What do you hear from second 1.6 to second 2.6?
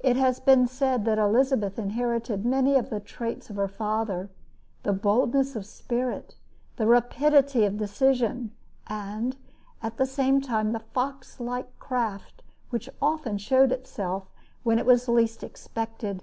inherited